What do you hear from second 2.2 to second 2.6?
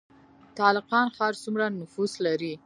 لري؟